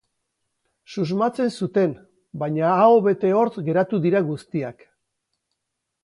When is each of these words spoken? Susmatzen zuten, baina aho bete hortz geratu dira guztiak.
Susmatzen 0.93 1.51
zuten, 1.65 1.91
baina 2.43 2.71
aho 2.77 2.95
bete 3.07 3.33
hortz 3.41 3.53
geratu 3.67 3.99
dira 4.07 4.23
guztiak. 4.31 4.81